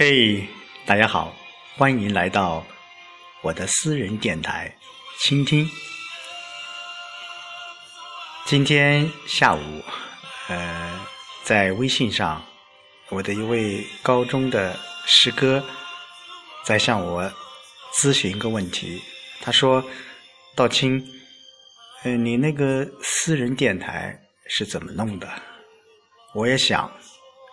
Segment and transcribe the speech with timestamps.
[0.00, 0.46] 嘿，
[0.86, 1.34] 大家好，
[1.76, 2.64] 欢迎来到
[3.42, 4.72] 我的私人电台，
[5.18, 5.68] 倾听。
[8.44, 9.82] 今天下午，
[10.46, 11.04] 呃，
[11.42, 12.40] 在微信上，
[13.08, 15.60] 我的一位高中的师哥
[16.62, 17.28] 在向我
[17.92, 19.02] 咨询一个问题。
[19.40, 19.84] 他说
[20.54, 21.04] ：“道清，
[22.04, 25.28] 呃，你那个私人电台是怎么弄的？
[26.36, 26.88] 我也想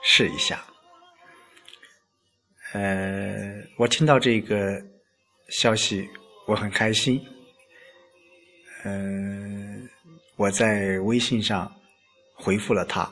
[0.04, 0.64] 试一下。”
[2.76, 4.78] 呃，我听到这个
[5.48, 6.10] 消息，
[6.46, 7.26] 我很开心。
[8.84, 9.90] 嗯，
[10.36, 11.74] 我在微信上
[12.34, 13.10] 回复了他，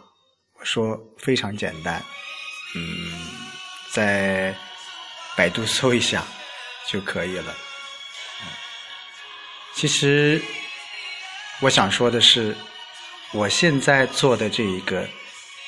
[0.59, 2.03] 我说非常简单，
[2.75, 2.83] 嗯，
[3.93, 4.53] 在
[5.37, 6.25] 百度搜一下
[6.89, 7.55] 就可以了。
[9.75, 10.41] 其实
[11.61, 12.53] 我想说的是，
[13.31, 15.07] 我现在做的这一个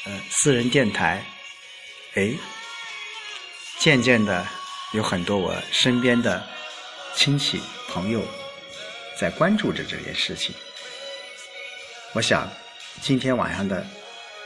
[0.03, 1.23] 呃私人电台，
[2.15, 2.33] 哎。
[3.77, 4.47] 渐渐的，
[4.93, 6.43] 有很多我身边的
[7.13, 8.25] 亲戚朋友
[9.19, 10.55] 在关注着这件事情。
[12.13, 12.49] 我想，
[13.01, 13.85] 今天晚上的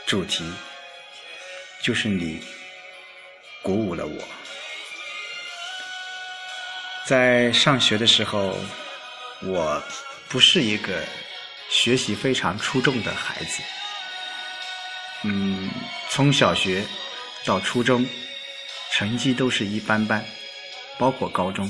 [0.04, 0.44] 主题
[1.80, 2.42] 就是你
[3.62, 4.22] 鼓舞了我。
[7.06, 8.58] 在上学的时候，
[9.40, 9.82] 我
[10.28, 11.02] 不是一个
[11.70, 13.62] 学习非常出众的孩子。
[15.22, 15.70] 嗯，
[16.10, 16.84] 从小学
[17.44, 18.06] 到初中。
[18.92, 20.24] 成绩都是一般般，
[20.98, 21.68] 包括高中。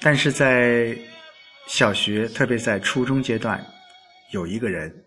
[0.00, 0.96] 但是在
[1.66, 3.64] 小学，特别在初中阶段，
[4.32, 5.04] 有一个人，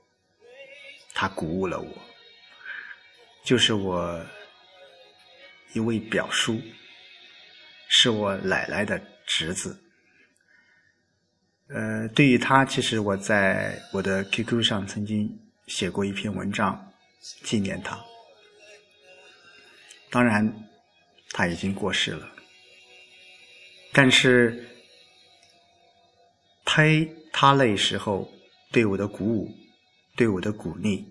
[1.13, 2.01] 他鼓舞了我，
[3.43, 4.25] 就是我
[5.73, 6.61] 一位表叔，
[7.89, 9.77] 是我奶奶的侄子。
[11.67, 15.27] 呃，对于他，其实我在我的 QQ 上曾经
[15.67, 16.93] 写过一篇文章，
[17.43, 17.99] 纪念他。
[20.15, 20.69] 当然，
[21.31, 22.31] 他已经过世了。
[23.91, 24.65] 但是，
[26.63, 28.31] 拍他那时候
[28.71, 29.53] 对我的鼓舞，
[30.15, 31.05] 对我的鼓励，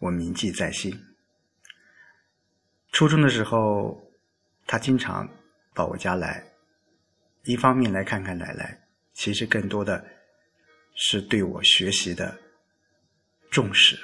[0.00, 0.92] 我铭记在心。
[2.90, 4.10] 初中的时候，
[4.66, 5.28] 他经常
[5.72, 6.44] 到我家来，
[7.44, 8.76] 一方面来看看奶奶，
[9.12, 10.04] 其实更多的
[10.96, 12.36] 是对我学习的
[13.52, 13.96] 重视。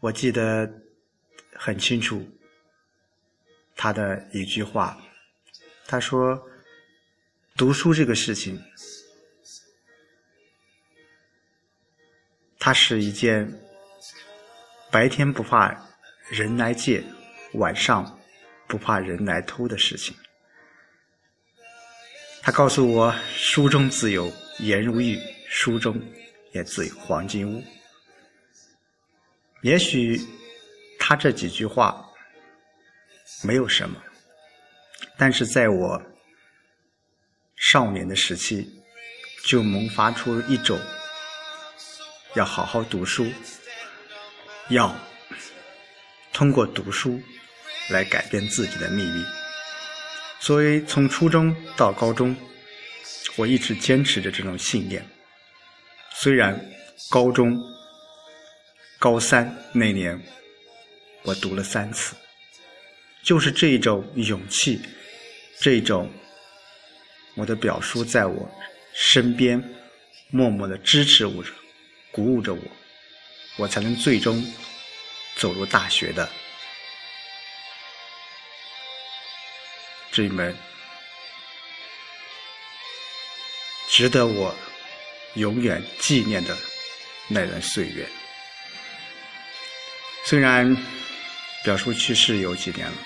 [0.00, 0.66] 我记得
[1.52, 2.26] 很清楚。
[3.80, 4.98] 他的一句话，
[5.86, 6.36] 他说
[7.56, 8.60] ：“读书这个事情，
[12.58, 13.48] 它是一件
[14.90, 15.72] 白天不怕
[16.28, 17.04] 人来借，
[17.52, 18.18] 晚上
[18.66, 20.12] 不怕人来偷的事情。”
[22.42, 24.28] 他告诉我：“书中自有
[24.58, 25.16] 颜如玉，
[25.48, 25.96] 书中
[26.50, 27.62] 也自有黄金屋。”
[29.62, 30.20] 也许
[30.98, 32.04] 他这几句话。
[33.42, 34.02] 没有什么，
[35.16, 36.02] 但是在我
[37.56, 38.68] 少年的时期，
[39.44, 40.78] 就萌发出一种
[42.34, 43.30] 要好好读书，
[44.70, 44.94] 要
[46.32, 47.20] 通过读书
[47.90, 49.24] 来改变自己的命运。
[50.40, 52.36] 所以从初中到高中，
[53.36, 55.04] 我一直坚持着这种信念。
[56.12, 56.60] 虽然
[57.10, 57.56] 高中
[58.98, 60.20] 高三那年，
[61.22, 62.14] 我读了三次。
[63.28, 64.80] 就是这种勇气，
[65.60, 66.10] 这种
[67.34, 68.50] 我的表叔在我
[68.94, 69.62] 身边
[70.30, 71.44] 默默的支持我，
[72.10, 72.62] 鼓舞着我，
[73.58, 74.42] 我才能最终
[75.36, 76.26] 走入大学的
[80.10, 80.56] 这一门，
[83.90, 84.56] 值得我
[85.34, 86.56] 永远纪念的
[87.28, 88.08] 那段岁月。
[90.24, 90.74] 虽然
[91.62, 92.96] 表叔去世有几年了。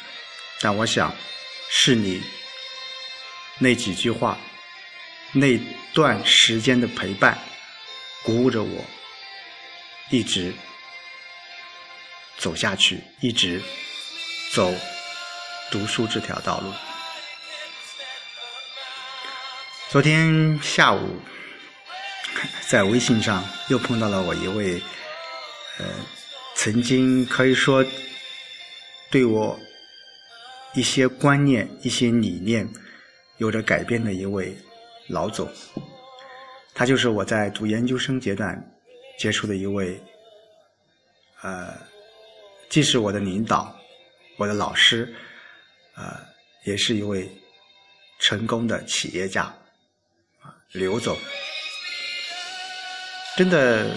[0.63, 1.13] 但我想，
[1.69, 2.23] 是你
[3.59, 4.39] 那几句话，
[5.33, 5.59] 那
[5.93, 7.37] 段时间的陪伴，
[8.23, 8.85] 鼓舞着我，
[10.11, 10.55] 一直
[12.39, 13.61] 走下去，一直
[14.53, 14.73] 走
[15.73, 16.73] 读书这条道路。
[19.91, 21.21] 昨天下午，
[22.69, 24.81] 在微信上又碰到了我一位，
[25.79, 25.87] 呃，
[26.55, 27.85] 曾经可以说
[29.11, 29.59] 对我。
[30.75, 32.67] 一些观念、一些理念
[33.37, 34.57] 有着改变的一位
[35.09, 35.47] 老总，
[36.73, 38.59] 他就是我在读研究生阶段
[39.19, 40.03] 接触的一位，
[41.43, 41.75] 呃，
[42.71, 43.79] 既是我的领导、
[44.39, 45.15] 我的老师，
[45.95, 46.19] 呃，
[46.65, 47.31] 也是一位
[48.19, 49.43] 成功的企业家，
[50.41, 51.19] 啊，刘总，
[53.37, 53.95] 真的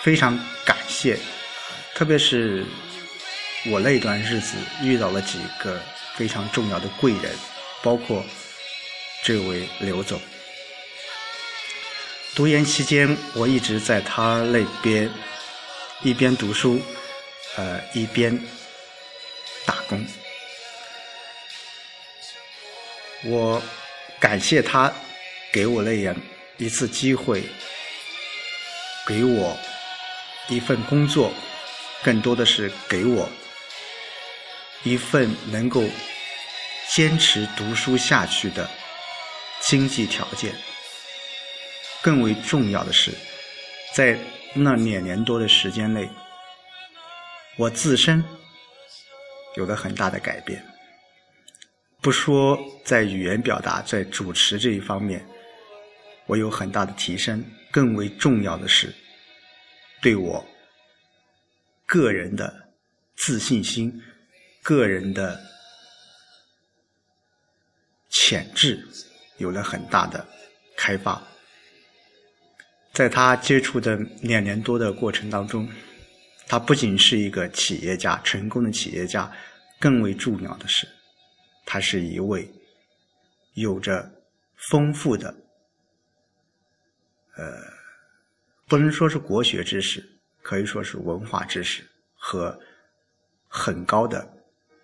[0.00, 1.18] 非常感谢，
[1.94, 2.64] 特别是。
[3.68, 5.80] 我那段日子遇到了几个
[6.14, 7.36] 非常重要的贵人，
[7.82, 8.24] 包括
[9.22, 10.20] 这位刘总。
[12.34, 15.10] 读研期间，我一直在他那边
[16.02, 16.80] 一边读书，
[17.56, 18.38] 呃，一边
[19.64, 20.06] 打工。
[23.24, 23.60] 我
[24.20, 24.92] 感谢他
[25.50, 26.14] 给我那样
[26.58, 27.42] 一次机会，
[29.06, 29.56] 给我
[30.48, 31.32] 一份工作，
[32.04, 33.28] 更多的是给我
[34.86, 35.82] 一份能够
[36.94, 38.70] 坚持读书下去的
[39.60, 40.54] 经济条件。
[42.00, 43.10] 更为重要的是，
[43.92, 44.16] 在
[44.54, 46.08] 那两年多的时间内，
[47.56, 48.22] 我自身
[49.56, 50.64] 有了很大的改变。
[52.00, 55.26] 不说在语言表达、在主持这一方面，
[56.26, 57.44] 我有很大的提升。
[57.72, 58.94] 更为重要的是，
[60.00, 60.46] 对我
[61.84, 62.68] 个人的
[63.16, 64.00] 自信心、
[64.66, 65.40] 个人的
[68.10, 68.84] 潜质
[69.36, 70.26] 有了很大的
[70.76, 71.22] 开发。
[72.92, 75.68] 在他接触的两年多的过程当中，
[76.48, 79.30] 他不仅是一个企业家，成功的企业家，
[79.78, 80.88] 更为重要的是，
[81.64, 82.52] 他是一位
[83.54, 84.10] 有着
[84.56, 85.32] 丰富的，
[87.36, 87.44] 呃，
[88.66, 90.04] 不能说是国学知识，
[90.42, 92.58] 可以说是文化知识和
[93.46, 94.35] 很高的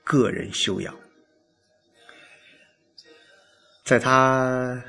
[0.05, 0.95] 个人修养。
[3.85, 4.83] 在他。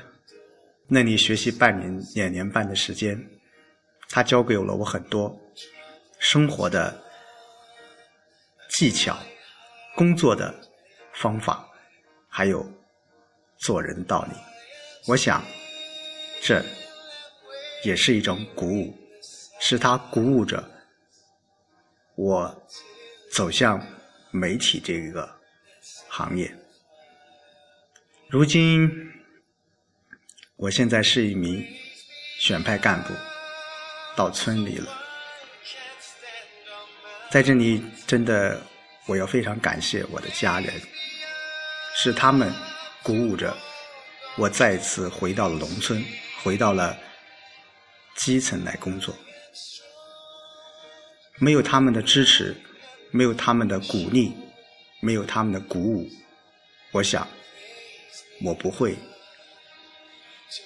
[0.86, 3.18] 那里学习半年、两年半的时间，
[4.10, 5.34] 他教给了我很多
[6.18, 7.02] 生活的
[8.68, 9.16] 技巧、
[9.96, 10.54] 工作的
[11.14, 11.66] 方法，
[12.28, 12.70] 还有
[13.56, 14.36] 做人道理。
[15.06, 15.42] 我想，
[16.42, 16.62] 这
[17.82, 18.94] 也是一种鼓舞，
[19.58, 20.62] 是他鼓舞着
[22.14, 22.66] 我
[23.32, 23.80] 走向
[24.34, 25.40] 媒体这个
[26.08, 26.54] 行业。
[28.28, 29.10] 如今。
[30.56, 31.66] 我现在是一名
[32.38, 33.12] 选派干部，
[34.14, 34.86] 到村里了。
[37.28, 38.62] 在这里，真的
[39.06, 40.72] 我要非常感谢我的家人，
[41.96, 42.52] 是他们
[43.02, 43.54] 鼓舞着
[44.36, 46.02] 我再次回到了农村，
[46.44, 46.96] 回到了
[48.14, 49.12] 基层来工作。
[51.38, 52.56] 没有他们的支持，
[53.14, 54.34] 没有他们的鼓励，
[54.98, 56.10] 没有他们的鼓舞，
[56.90, 57.26] 我想
[58.42, 58.96] 我不会。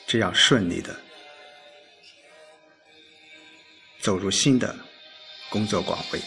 [0.06, 0.94] 这样顺利的
[4.00, 4.74] 走入新的
[5.48, 6.20] 工作岗位，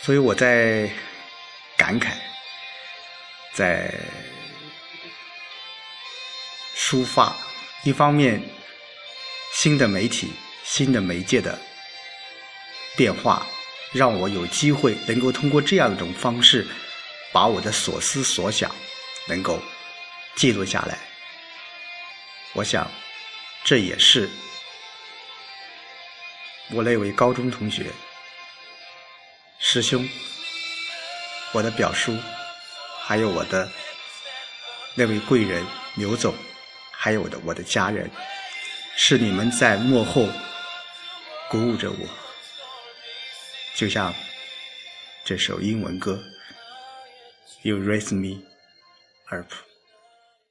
[0.00, 0.88] 所以我在
[1.76, 2.12] 感慨，
[3.54, 3.92] 在
[6.76, 7.34] 抒发。
[7.84, 8.40] 一方面，
[9.54, 10.32] 新的媒体、
[10.64, 11.58] 新的媒介的
[12.96, 13.46] 变化，
[13.92, 16.66] 让我有机会能够通过这样一种方式，
[17.32, 18.74] 把我的所思所想
[19.26, 19.60] 能够
[20.36, 20.98] 记录下来。
[22.52, 22.90] 我想，
[23.64, 24.28] 这也是
[26.70, 27.86] 我那位高中同学、
[29.58, 30.08] 师兄、
[31.52, 32.16] 我的表叔，
[33.04, 33.70] 还有我的
[34.94, 35.64] 那位贵人
[35.94, 36.34] 刘总，
[36.90, 38.10] 还有我的我的家人，
[38.96, 40.28] 是你们在幕后
[41.50, 42.27] 鼓舞着我。
[43.78, 44.12] 就像
[45.24, 46.20] 这首英文歌
[47.62, 48.42] ，You raise me
[49.26, 49.67] up。